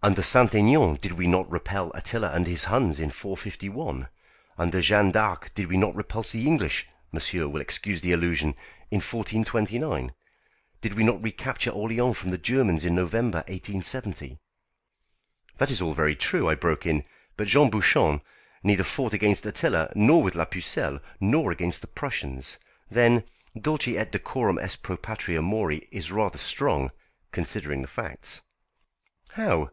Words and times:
Under 0.00 0.20
S. 0.20 0.36
Aignan 0.36 0.94
did 1.00 1.14
we 1.14 1.26
not 1.26 1.50
repel 1.50 1.90
Attila 1.96 2.30
and 2.30 2.46
his 2.46 2.66
Huns 2.66 3.00
in 3.00 3.10
451? 3.10 4.06
Under 4.56 4.80
Jeanne 4.80 5.10
d'Arc 5.10 5.52
did 5.56 5.66
we 5.66 5.76
not 5.76 5.96
repulse 5.96 6.30
the 6.30 6.46
English 6.46 6.86
monsieur 7.10 7.48
will 7.48 7.60
excuse 7.60 8.00
the 8.00 8.12
allusion 8.12 8.50
in 8.92 8.98
1429. 9.00 10.12
Did 10.82 10.94
we 10.94 11.02
not 11.02 11.20
recapture 11.20 11.72
Orléans 11.72 12.14
from 12.14 12.30
the 12.30 12.38
Germans 12.38 12.84
in 12.84 12.94
November, 12.94 13.38
1870?" 13.48 14.38
"That 15.58 15.72
is 15.72 15.82
all 15.82 15.94
very 15.94 16.14
true," 16.14 16.48
I 16.48 16.54
broke 16.54 16.86
in. 16.86 17.02
"But 17.36 17.48
Jean 17.48 17.68
Bouchon 17.68 18.20
neither 18.62 18.84
fought 18.84 19.12
against 19.14 19.44
Attila 19.44 19.92
nor 19.96 20.22
with 20.22 20.36
la 20.36 20.44
Pucelle, 20.44 21.00
nor 21.18 21.50
against 21.50 21.80
the 21.80 21.88
Prussians. 21.88 22.56
Then 22.88 23.24
'Dulce 23.60 23.88
et 23.88 24.12
decorum 24.12 24.60
est 24.60 24.80
pro 24.84 24.96
patria 24.96 25.42
mori' 25.42 25.88
is 25.90 26.12
rather 26.12 26.38
strong, 26.38 26.92
considering 27.32 27.82
the 27.82 27.88
facts." 27.88 28.42
"How? 29.30 29.60